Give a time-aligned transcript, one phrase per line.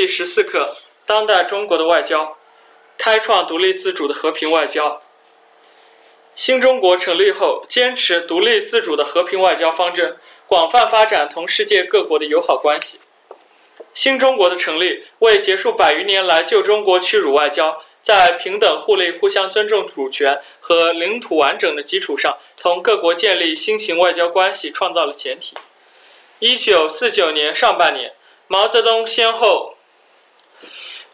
[0.00, 2.38] 第十四课：当代中国的外交，
[2.96, 5.02] 开创独立自主的和平外交。
[6.34, 10.16] 新中国成立后，坚持独立自主的和平外交方针，
[10.46, 12.98] 广泛发展同世界各国的友好关系。
[13.92, 25.54] 新中国的成立，为结束百余年来旧中国屈辱外交，在平等互利、互相尊重主权和领土完整的基础上，同各国建立新型外交关系创造了前提。
[26.38, 28.14] 一九四九年上半年，
[28.48, 29.69] 毛泽东先后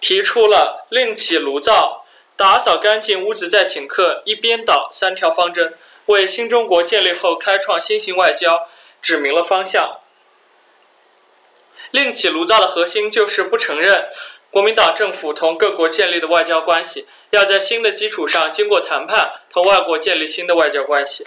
[0.00, 2.04] 提出了“另起炉灶
[2.36, 5.74] ”“打扫干净屋子再请客”“一边倒”三条方针，
[6.06, 8.68] 为新中国建立后开创新型外交
[9.00, 9.98] 指明了方向。
[11.90, 14.08] 另起炉灶的核心就是不承认
[14.50, 21.26] 国民党政府同各国建立的外交关系，要在新的基础上经过谈判同外国建立新的外交关系。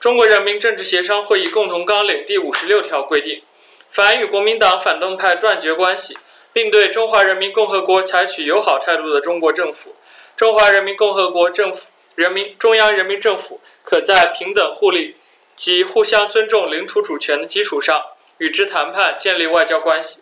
[0.00, 3.42] 中国人民政治协商会议共同纲领第五十六条规定：
[3.90, 6.18] 凡与国民党反动派断绝关系，
[6.52, 9.94] 并对中华人民共和国采取友好态度的中国政府，
[10.36, 15.16] 中华人民共和国政府、人民中央人民政府可在平等互利
[15.56, 18.04] 及互相尊重领土主权的基础上。
[18.38, 20.20] 与之谈判，建立外交关系。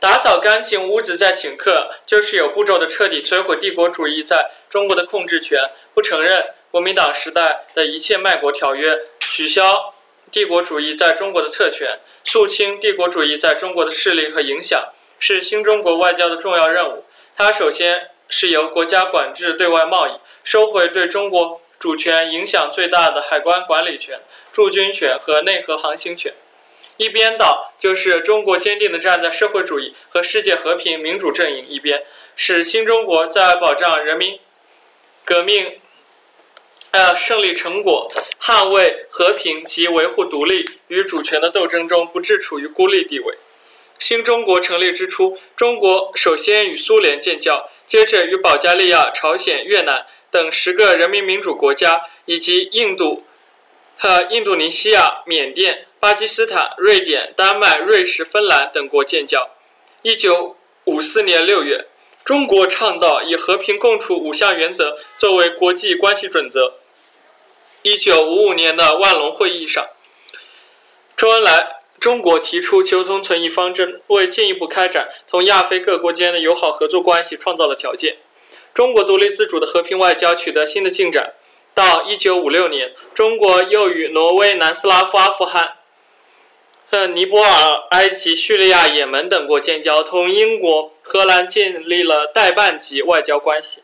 [0.00, 9.92] 打扫干净屋子再请客，就是有步骤的彻底摧毁帝国主义在中国的控制权，不承认国民党时代的一切卖国条约，取消
[10.36, 17.04] 帝国主义在中国的特权，肃清帝国主义在中国的势力和影响，是新中国外交的重要任务。
[17.34, 20.10] 它首先是由国家管制对外贸易，
[20.44, 24.20] 收回对中国主权影响最大的海关管理权。
[24.52, 26.34] 驻军权和内河航行权，
[26.98, 32.02] 一边倒就是中国坚定地站在社会主义和世界和平民主阵营一边，
[32.36, 34.38] 使新中国在保障人民
[35.24, 35.80] 革命
[36.92, 43.34] 呃胜利成果、捍卫和平及维护独立与主权的斗争中不致处于孤立地位。
[43.98, 53.24] 新中国成立之初，中国首先与苏联建交，接着与保加利亚、朝鲜、越南等十个人民民主国家以及印度。
[53.98, 59.48] 和印度尼西亚、缅甸、巴基斯坦、瑞典、丹麦、瑞士、芬兰等国建交。
[60.02, 61.86] 一九五四年六月，
[62.22, 66.74] 中国倡导以和平共处五项原则作为国际关系准则。
[67.86, 69.86] 一九五五年的万隆会议上，
[71.16, 78.16] 周恩来中国提出求同存异方针，为进一步开展同亚非各国间的友好合作关系创造了条件。
[78.74, 81.34] 中国独立自主的和平外交取得新的进展。
[81.74, 85.74] 到一九五六年，中国又与挪威、南斯拉夫、阿富汗、
[86.90, 93.82] 和尼泊尔、埃及、叙利亚、也门等国建交，同英国、荷兰建立了代办级外交关系。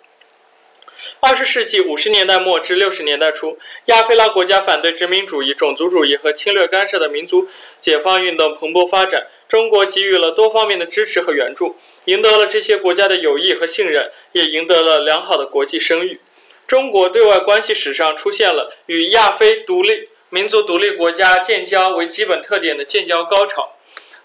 [1.25, 7.47] 二十世纪五十年代末至六十年代初，亚非拉国家反对殖民主义、种族主义和侵略干涉的民族
[7.81, 16.21] 解放运动蓬勃发展，中国给予了多方面的支持和援助，赢得了这些国家的友谊和信任，也赢得了良好的国际声誉。
[16.67, 23.77] 中国对外关系史上出现了与亚非独立民族独立国家建交为基本特点的建交高潮，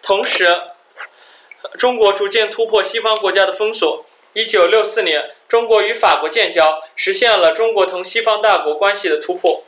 [0.02, 0.48] 同时，
[1.78, 4.04] 中国逐渐突破西方国家的封锁。
[4.34, 9.64] 一九六四年，中国与法国建交，实现了中国同西方大国关系的突破。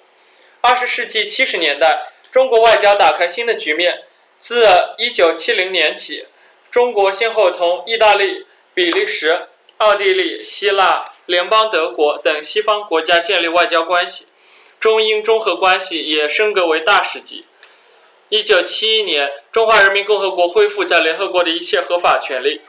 [0.62, 4.04] 二十世纪七十年代，中国外交打开新的局面。
[4.40, 4.66] 自
[4.98, 6.26] 一九七零年起，
[6.72, 9.48] 中国先后同意大利、比利时、
[9.78, 11.14] 奥地利、希腊。
[11.26, 14.26] 联邦德国等西方国家建立外交关系，
[14.80, 17.46] 中英中荷关系也升格为大使级。
[18.30, 22.62] 一九七一年，中华人民共和国恢复在联合国的一切合法权利。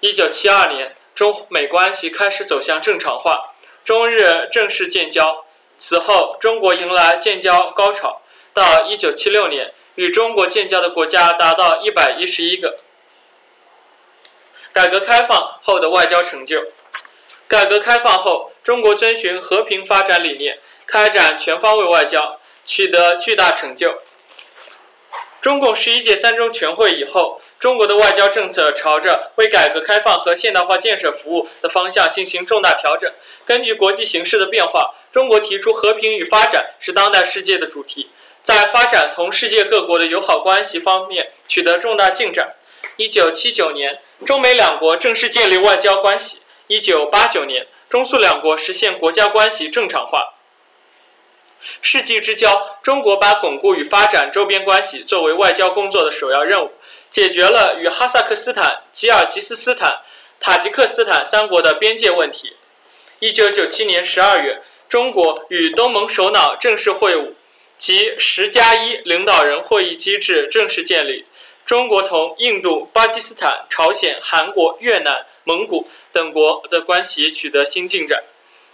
[0.00, 3.54] 一九七二年，中美关系开始走向正常化，
[3.86, 5.46] 中日正式建交。
[5.78, 8.20] 此后，中国迎来建交高潮。
[8.52, 12.78] 到一九七六年，与中国建交的国家达到一百一十一个。
[14.74, 16.66] 改革开放后的外交成就。
[17.48, 24.02] 改革开放后，中国遵循和平发展理念，开展全方位外交，取得巨大成就。
[25.40, 33.10] 中共十一届三中全会以后，中国的外交政策朝着为改革开放和现代化建设服务的方向进行重大调整。
[33.46, 38.10] 根据国际形势的变化，中国提出和平与发展是当代世界的主题，
[38.42, 42.54] 在发展同世界各国的友好关系方面取得重大进展。
[42.96, 46.40] 一九七九年，中美两国正式建立外交关系。
[46.66, 50.34] 一九八九年，中苏两国实现国家关系正常化。
[51.82, 56.70] 世纪之交，中国把巩固与发展周边关系作为外交工作的首要任务，
[57.10, 60.00] 解决了与哈萨克斯坦、吉尔吉斯斯坦、
[60.40, 62.54] 塔吉克斯坦三国的边界问题。
[63.20, 67.32] 一九九七年十二月，中国与东盟首脑正式会晤，
[67.78, 71.24] 即“十加一”领导人会议机制正式建立。
[71.64, 78.22] 中国同印度、巴基斯坦、朝鲜、韩国、越南、蒙古等国的关系取得新进展。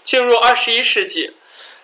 [0.05, 1.31] 进入二十一世纪，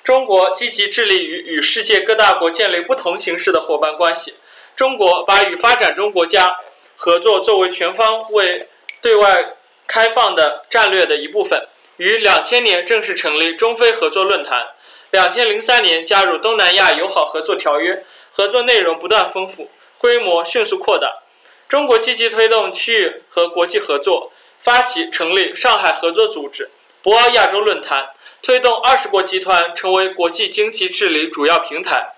[0.05, 4.35] 中国积极致力于与世界各大国建立不同形式的伙伴关系。
[4.79, 6.57] 中国把与发展中国家
[6.95, 8.69] 合作作为全方位
[9.03, 9.55] 对外
[9.89, 11.67] 开放的战略的一部分。
[11.97, 14.69] 于两千年正式成立中非合作论坛，
[15.11, 21.23] 两千零三年加入东南亚友好合作条约，合作内容不断丰富，规模迅速扩大。
[21.69, 24.31] 中国积极推动区域和国际合作，
[24.63, 26.71] 发起成立上海合作组织、
[27.03, 28.11] 博鳌亚洲论坛，
[28.41, 32.15] 推动二十国集团成为国际经济治理主要平台。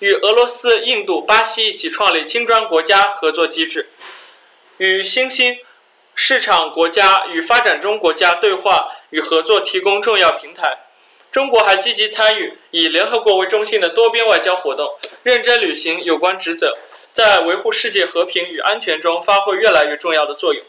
[0.00, 3.88] 与俄罗斯、印度、巴西一起创立金砖国家合作机制，
[4.78, 5.58] 与新兴。
[6.22, 10.80] 市场国家与发展中国家对话与合作提供重要平台。
[11.32, 16.76] 中国还积极参与以联合国为中心的多边外交活动，认真履行有关职责，
[17.14, 20.62] 在维护世界和平与安全中发挥越来越重要的作用。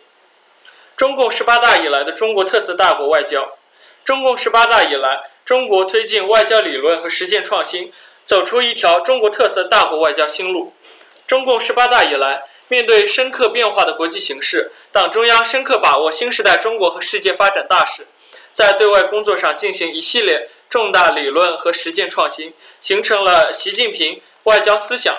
[0.95, 3.57] 中共十八大以来的中国特色大国外交。
[4.06, 7.92] 中共十八大以来，中国推进外交理论和实践创新，
[8.31, 10.74] 走出一条中国特色大国外交新路。
[11.28, 12.44] 中共十八大以来。
[12.69, 18.07] 面对深刻变化的国际形势，党中央深刻把握新时代中国和世界发展大势，
[18.54, 25.13] 在对外工作上进行一系列重大理论和实践创新，形成了习近平外交思想。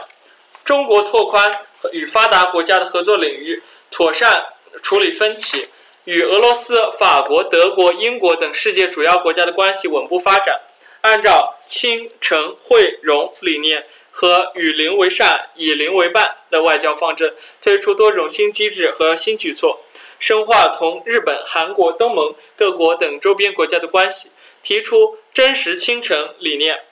[0.65, 1.59] 中国拓宽
[1.93, 4.47] 与发达国家的合作领域，妥善
[4.83, 5.69] 处理分歧，
[6.05, 10.59] 与俄罗斯、法国、德国、英国等世界主要国家的关系稳步发展，
[11.03, 13.87] 按照亲诚惠容理念。
[14.15, 19.81] 和与邻为善、以邻为伴的外交方针，推出多种新机制和新举措，
[20.21, 24.31] 深化同日本、韩国、东盟各国等周边国家的关系，
[24.63, 26.83] 提出真实亲诚理念，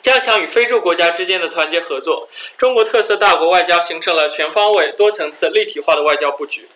[0.00, 2.30] 加强与非洲国家之间的团结合作。
[2.56, 6.66] 中国特色大国外交形成了全方位、多层次、立体化的外交布局。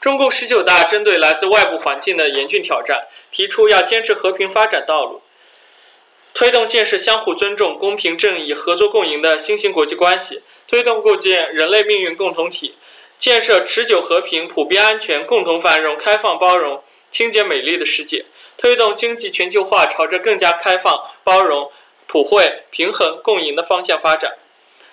[0.00, 5.22] 中共十九大针对来自外部环境的严峻挑战，提出要坚持和平发展道路。
[6.40, 12.76] 推动建设相互尊重、公平正义、合作共赢的新型国际关系，推动构建人类命运共同体，
[13.18, 18.24] 建设持久和平、普遍安全、共同繁荣、开放包容、清洁美丽的世界，
[18.56, 21.70] 推动经济全球化朝着更加开放、包容、
[22.06, 24.38] 普惠、平衡、共赢的方向发展。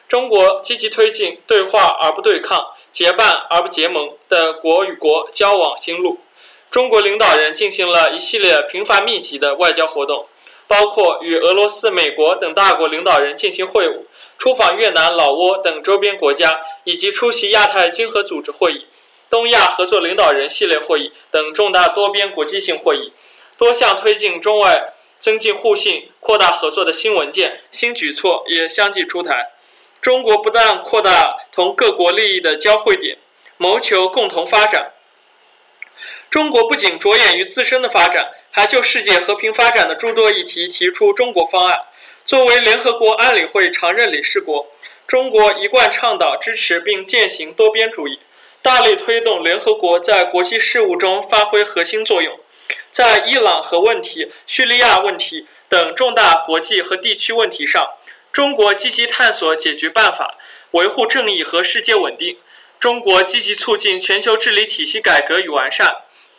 [0.09, 6.19] 中国积极推进对话而不对抗、结伴而不结盟的国与国交往新路。
[6.69, 10.27] 中国领导人进行了一系列频繁密集的外交活动。
[10.67, 14.01] 包括与俄罗斯、美国等大国领导人进行会晤，
[14.37, 18.85] 出访越南、老挝等周边国家，以及出席亚太经合组织会议、
[19.29, 23.13] 东亚合作领导人系列会议等重大多边国际性会议，
[23.57, 29.51] 多项推进中外增进互信、扩大合作的新文件、新举措也相继出台。
[30.01, 33.17] 中国不断扩大同各国利益的交汇点，
[33.57, 34.91] 谋求共同发展。
[36.29, 38.31] 中国不仅着眼于自身的发展。
[38.57, 41.77] 还就世界和平发展的诸多议题提出中国方案。
[42.25, 44.65] 作为联合国安理会常任理事国，
[45.05, 48.19] 中国一贯倡导、支持并践行多边主义，
[48.63, 52.39] 大力推动联合国在国际事务中发挥核心作用。
[52.91, 57.87] 在伊朗核问题、叙利亚问题等重大国际和地区问题上，
[58.33, 60.35] 中国积极探索解决办法，
[60.71, 62.37] 维护正义和世界稳定。
[62.79, 65.97] 中国积极促进全球治理体系改革与完善。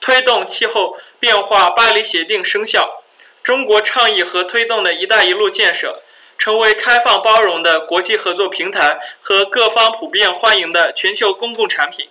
[0.09, 3.03] 推动气候变化巴黎协定生效，
[3.43, 6.01] 中国倡议和推动的一带一路建设，
[6.39, 12.09] 成为开放包容的国际合作平台和各方普遍欢迎的全球公共产品。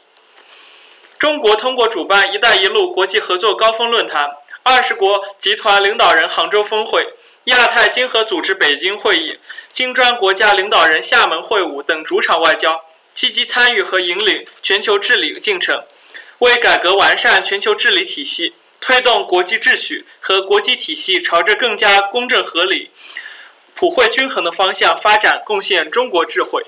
[1.18, 4.30] 中国通过主办“一带一路”国际合作高峰论坛、
[4.62, 7.04] 二十国集团领导人杭州峰会、
[7.46, 9.39] 亚太经合组织北京会议、
[9.74, 12.80] 金砖国家领导人厦门会晤等主场外交，
[13.16, 15.84] 积极参与和引领全球治理进程。
[16.39, 22.91] 为改革完善全球治理体系，推动国际秩序和国际体系朝着更加公正合理、
[23.74, 26.63] 普惠均衡的方向发展，贡献中国智慧。